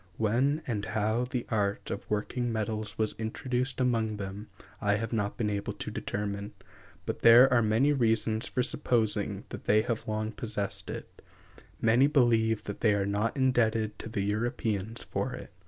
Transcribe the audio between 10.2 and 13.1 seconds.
possessed it; many believe that they are